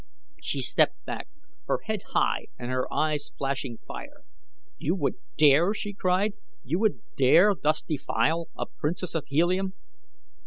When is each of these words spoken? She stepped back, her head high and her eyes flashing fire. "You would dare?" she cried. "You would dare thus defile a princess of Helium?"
She 0.41 0.61
stepped 0.61 1.05
back, 1.05 1.27
her 1.67 1.77
head 1.83 1.99
high 2.13 2.47
and 2.57 2.71
her 2.71 2.91
eyes 2.91 3.31
flashing 3.37 3.77
fire. 3.87 4.23
"You 4.79 4.95
would 4.95 5.17
dare?" 5.37 5.75
she 5.75 5.93
cried. 5.93 6.33
"You 6.63 6.79
would 6.79 7.01
dare 7.15 7.53
thus 7.53 7.83
defile 7.83 8.47
a 8.57 8.65
princess 8.65 9.13
of 9.13 9.25
Helium?" 9.27 9.75